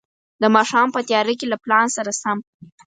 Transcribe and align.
د 0.41 0.43
ماښام 0.55 0.87
په 0.95 0.99
تياره 1.07 1.33
کې 1.39 1.45
له 1.49 1.57
پلان 1.63 1.87
سره 1.95 2.11
سم. 2.21 2.37